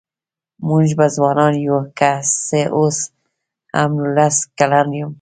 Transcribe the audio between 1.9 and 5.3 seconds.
که څه اوس هم نوولس کلن يم